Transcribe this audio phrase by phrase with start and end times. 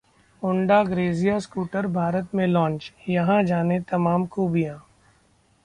[0.43, 4.77] Honda Grazia scooter Bharat में launch, यहां जानें तमाम खूबियां